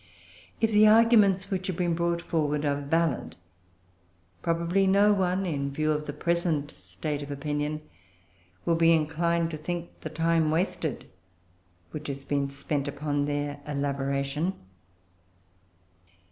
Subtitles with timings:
[0.59, 3.35] If the arguments which have been brought forward are valid,
[4.41, 7.81] probably no one, in view of the present state of opinion,
[8.65, 11.05] will be inclined to think the time wasted
[11.91, 14.53] which has been spent upon their elaboration.